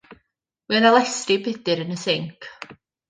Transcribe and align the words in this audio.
Mi 0.67 0.77
oedd 0.77 0.83
'na 0.85 0.93
lestri 0.95 1.37
budr 1.49 1.83
yn 1.85 1.97
y 1.97 1.99
sinc. 2.05 2.49